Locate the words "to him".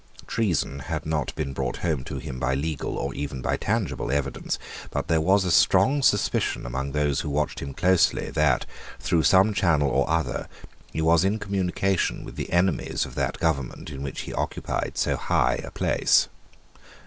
2.05-2.39